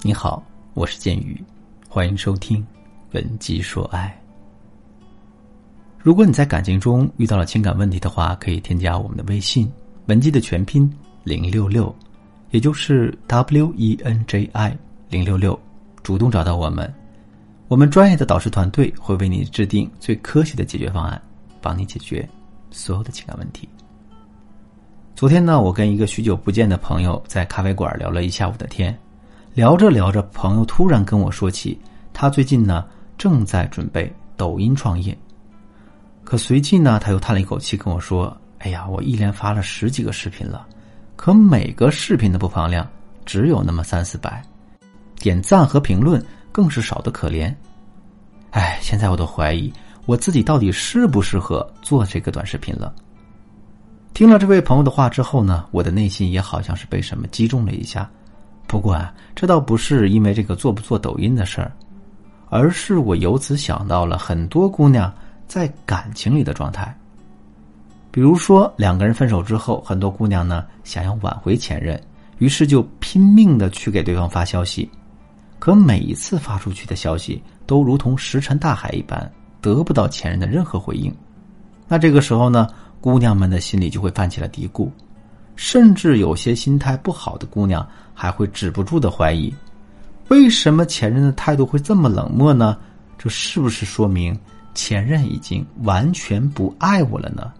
[0.00, 0.40] 你好，
[0.74, 1.42] 我是剑宇，
[1.88, 2.62] 欢迎收听
[3.10, 4.16] 《文姬说爱》。
[5.98, 9.68] 如果你在感情中遇到了情感问题的话，可以添加我们的微信
[10.06, 10.88] “文姬”的全拼
[11.24, 11.92] 零六六，
[12.52, 14.78] 也就是 W E N J I
[15.10, 15.58] 零六六，
[16.04, 16.94] 主动找到我们，
[17.66, 21.20] 我们专业的导师团队会为你制定最科学的解决方案，
[21.60, 22.26] 帮你解决
[22.70, 23.68] 所有的情感问题。
[25.16, 28.96] 昨天呢，我跟一个许久不见的朋友在咖啡馆聊了一下午的天。
[29.58, 31.76] 聊着聊着，朋友突然跟我说起，
[32.12, 32.84] 他最近呢
[33.16, 35.18] 正在准备抖音创业。
[36.22, 40.64] 可随即呢，他又叹了一口气跟我说：“哎呀，我一连发了十几个视频了，
[41.16, 42.88] 可每个视频的播放量
[43.26, 44.40] 只有那么三四百，
[45.16, 47.52] 点赞和评论更是少的可怜。
[48.50, 49.72] 哎，现在我都怀疑
[50.06, 52.94] 我自己到底适不适合做这个短视频了。”
[54.14, 58.08] 听了这位朋友的话之后呢，我的内心也好像是被什么击中了一下。
[58.68, 61.72] 不过啊，这倒不是因为这个做不做抖音的事儿，
[62.50, 65.12] 而是我由此想到了很多姑娘
[65.46, 66.94] 在感情里的状态。
[68.10, 71.98] 比如说，两个人分手之后，很多姑娘呢想要挽回前任，
[72.38, 74.90] 于是就拼命的去给对方发消息，
[75.58, 79.30] 可每一次发出去的消息都如同石沉大海一般，
[79.62, 81.10] 得不到前任的任何回应。
[81.86, 82.68] 那这个时候呢，
[83.00, 84.90] 姑娘们的心里就会泛起了嘀咕。
[85.58, 89.52] 甚至有些心态不好的姑娘还会止不住的怀疑：
[90.28, 92.78] 为什么前任的态度会这么冷漠呢？
[93.18, 94.38] 这是不是说明
[94.72, 97.52] 前任已经完全不爱我了呢？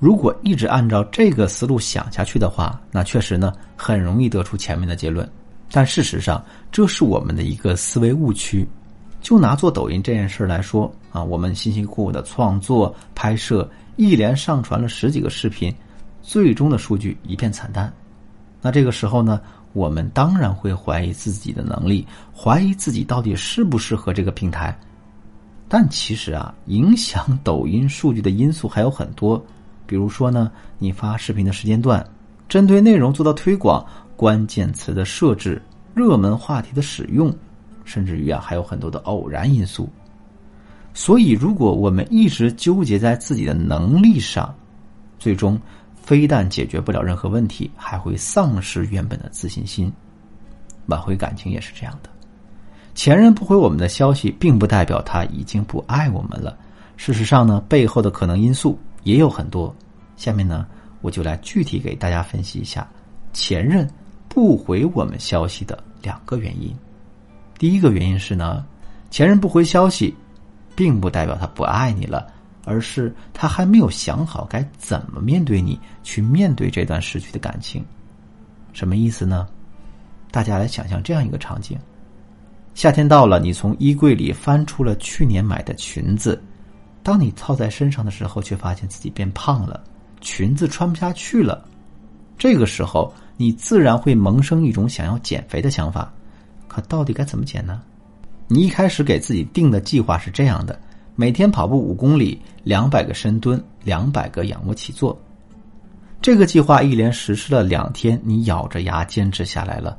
[0.00, 5.26] 如果一直按照这个思路想下去的话，那确实呢很容易得出前面的结论。
[5.70, 8.68] 但事实上，这是我们的一个思维误区。
[9.20, 15.72] 就拿做抖音这件事来说啊，我们辛辛苦苦的创作、拍摄，一连上传了十几个视频。
[16.30, 17.92] 最终的数据一片惨淡，
[18.62, 19.40] 那这个时候呢，
[19.72, 24.78] 我们当然会怀疑自己的能力，怀疑自己到底适不适合这个平台。
[25.68, 29.44] 但其实啊，影响抖音数据的因素还有很多，
[29.86, 32.08] 比如说呢，你发视频的时间段，
[32.48, 33.84] 针对内容做到推广，
[34.16, 35.60] 关键词的设置，
[35.94, 37.36] 热门话题的使用，
[37.84, 39.88] 甚至于啊，还有很多的偶然因素。
[40.94, 44.54] 所以，如果我们一直纠结在自己的能力上，
[45.18, 45.60] 最终。
[46.02, 49.92] 非但解决不了任何问题，还会丧失原本的自信心。
[50.86, 52.10] 挽回感情也是这样的，
[52.94, 56.56] 前任不回我们的消息，并不代表他已经不爱我们了。
[56.96, 59.74] 事实上呢，背后的可能因素也有很多。
[60.16, 60.66] 下面呢，
[61.00, 62.86] 我就来具体给大家分析一下
[63.32, 63.88] 前任
[64.28, 66.74] 不回我们消息的两个原因。
[67.56, 68.66] 第一个原因是呢，
[69.10, 70.14] 前任不回消息，
[70.74, 72.26] 并不代表他不爱你了。
[72.64, 77.84] 而是他还没有想好该怎么面对你，去面对这段失去的感情，
[78.72, 79.46] 什么意思呢？
[80.30, 81.78] 大家来想象这样一个场景：
[82.74, 86.40] 夏天到了，你从衣柜里翻出了去年买的裙子，
[87.02, 89.82] 当你套在身上的时候，却发现自己变胖了，
[90.20, 91.64] 裙子穿不下去了。
[92.38, 96.12] 这个时候，你自然会萌生一种想要减肥的想法。
[96.68, 97.82] 可到底该怎么减呢？
[98.46, 100.78] 你一开始给自己定的计划是这样的。
[101.20, 105.14] 每天跑步五公里，两百个深蹲，两百个仰卧起坐。
[106.22, 109.98] 这个计划一连实施了两天，你咬着牙坚持下来了。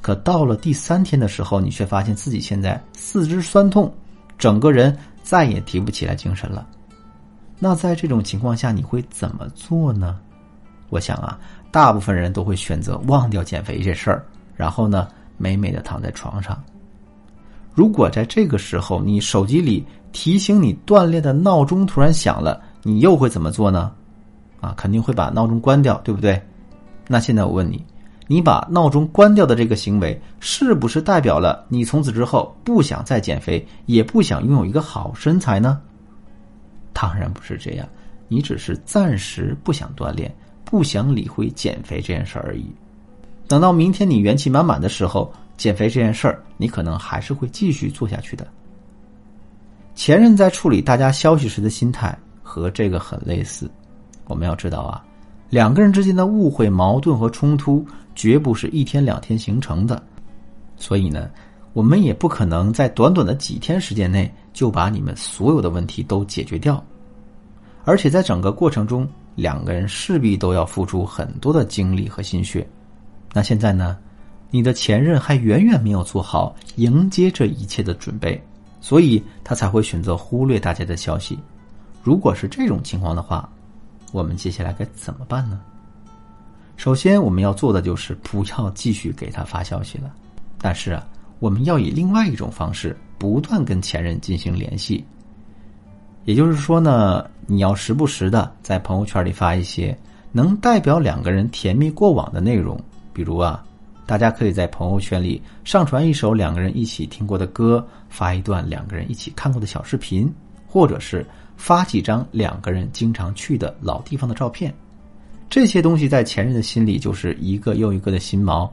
[0.00, 3.92] 可到了第三天的时候，你却发现自己现在四肢酸痛，
[4.38, 6.66] 整个人再也提不起来精神了。
[7.58, 10.18] 那在这种情况下，你会怎么做呢？
[10.88, 11.38] 我想啊，
[11.70, 14.24] 大部分人都会选择忘掉减肥这事儿，
[14.56, 16.58] 然后呢，美美的躺在床上。
[17.74, 23.92] 如果在这个时候，你手机里提醒你锻炼的闹钟突然响了，你又会怎么做呢？
[24.60, 26.42] 啊，肯定会把闹钟关掉，对不对？
[27.06, 27.84] 那现在我问你，
[28.26, 35.80] 你把闹钟关掉的这个行为，是不是代表了你从此之后不想再减肥，也不想拥有一个好身材呢？
[36.92, 37.86] 当然不是这样，
[38.26, 42.66] 你只是暂时不想锻炼，不想理会减肥这件事而已。
[43.46, 45.32] 等到明天你元气满满的时候。
[45.58, 48.46] 减肥这件事儿，你可能还是会继续做下去的。
[49.94, 53.70] 前任在处理大家消息时的心态和这个很类似。
[54.28, 55.04] 我们要知道啊，
[55.50, 57.84] 两个人之间的误会、矛盾和冲突
[58.14, 60.00] 绝不是一天两天形成的，
[60.76, 61.28] 所以呢，
[61.72, 66.82] 我们也不可能在短短的几天时间内就把你们所有的问题都解决掉。
[67.84, 72.64] 而且在整个过程中，两个人势必都要付出很多的精力和心血。
[73.32, 73.98] 那现在呢？
[74.50, 78.42] 你的前任还远远没有做好迎接这一切的准备，
[78.80, 81.38] 所以他才会选择忽略大家的消息。
[82.02, 83.48] 如果是这种情况的话，
[84.12, 85.60] 我们接下来该怎么办呢？
[86.76, 90.10] 首先，我们要做的就是不要继续给他发消息了。
[90.60, 91.06] 但是啊，
[91.40, 95.04] 我们要以另外一种方式不断跟前任进行联系。
[96.24, 99.96] 也就是说呢，你要时不时的在朋友圈里发一些
[100.30, 102.80] 能代表两个人甜蜜过往的内容，
[103.12, 103.64] 比如啊，
[104.08, 110.32] 大家可以在朋友圈里上传一首两个人一起听过的歌，发一段两个人一起看过的小视频，
[110.66, 111.26] 或者是
[111.58, 114.74] 发几张两个人经常去的老地方的照片。
[115.50, 118.66] 这些东西在前任的心里就是一个又一个的心锚，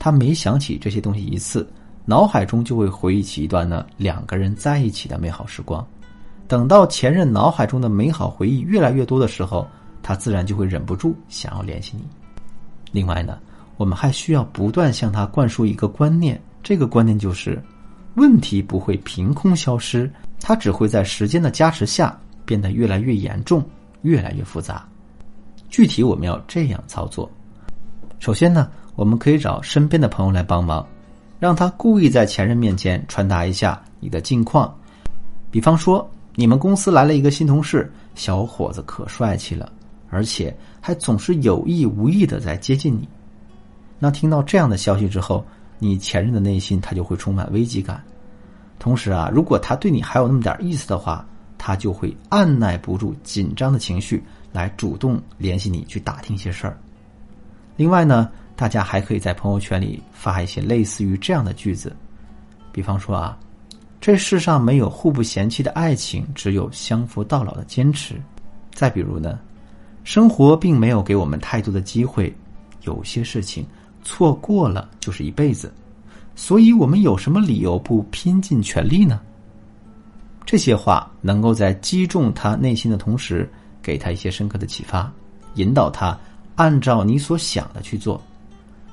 [0.00, 1.64] 他每想起这些东西一次，
[2.04, 5.86] 脑海中就会回忆起一段呢两个人在一起的美好时光。
[6.48, 9.64] 等到前任脑海中的美好回忆越来越多的时候，
[10.02, 12.02] 他自然就会忍不住想要联系你。
[12.90, 13.38] 另外呢，
[13.76, 17.60] 我们还需要不断向他灌输一个观念，这个观念就是：
[18.14, 20.10] 问题不会凭空消失，
[20.40, 23.64] 它只会在时间的加持下变得越来越严重、
[24.02, 24.86] 越来越复杂。
[25.68, 27.30] 具体我们要这样操作：
[28.18, 30.86] 首先呢，我们可以找身边的朋友来帮忙，
[31.38, 34.74] 让他故意在前任面前传达一下你的近况，
[35.50, 36.08] 比方说。
[36.34, 39.70] 你们公司来了一个新同事，小伙子可帅气了，
[40.08, 43.06] 而且还总是有意无意的在接近你。
[44.02, 45.46] 那听到这样的消息之后，
[45.78, 48.02] 你前任的内心他就会充满危机感。
[48.80, 51.24] 同时啊，如果他对你还有那么点意思的话，
[51.56, 54.20] 他就会按耐不住紧张的情绪，
[54.50, 56.76] 来主动联系你去打听一些事儿。
[57.76, 61.94] 另外呢，大家还可以在朋友圈里发一些类似于这样的句子，
[62.72, 63.38] 比方说啊。
[64.00, 68.20] 这世上没有互不嫌弃的爱情，只有相扶到老的坚持。
[68.72, 69.38] 再比如呢，
[70.02, 72.34] 生活并没有给我们太多的机会，
[72.80, 73.64] 有些事情
[74.02, 75.72] 错过了就是一辈子，
[76.34, 79.20] 所以我们有什么理由不拼尽全力呢？
[80.44, 83.50] 这些话能够在击中他内心的同时，
[83.80, 85.12] 给他一些深刻的启发，
[85.54, 86.18] 引导他
[86.56, 88.20] 按照你所想的去做。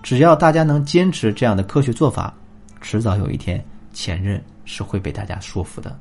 [0.01, 2.33] 只要大家能坚持这样的科学做法，
[2.79, 3.63] 迟早有一天
[3.93, 4.41] 前任。
[4.71, 5.97] 是会被大家说服的。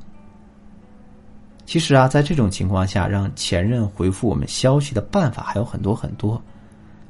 [1.65, 6.39] 其实啊，在这种情况下，让前任回复我们消息的办法还有很多很多。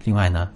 [0.04, 0.48] 另外呢，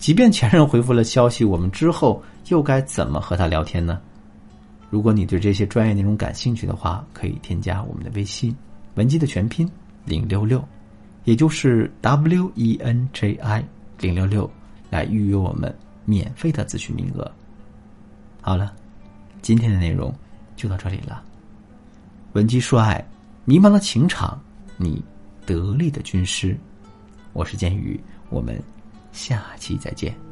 [0.00, 4.00] 即便前任回复了消息，我们之后又该怎么和他聊天呢？
[4.88, 8.56] 如果你对这些专业内容感兴趣的话，可以添加我们的微信
[8.96, 9.70] “文姬”的全拼
[10.06, 10.66] 零六六，
[11.24, 13.62] 也就是 W E N J I
[13.98, 14.50] 零六六，
[14.88, 15.72] 来预约我们
[16.06, 17.30] 免费的咨询名额。
[18.40, 18.74] 好了。
[19.42, 20.14] 今天的内容
[20.54, 21.22] 就到这里了。
[22.34, 23.02] 文姬说爱，
[23.46, 24.38] 迷茫的情场，
[24.76, 25.02] 你
[25.46, 26.54] 得力的军师。
[27.32, 27.98] 我是剑宇，
[28.28, 28.62] 我们
[29.12, 30.29] 下期再见。